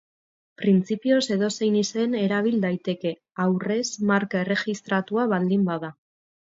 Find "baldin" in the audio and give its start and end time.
5.37-5.71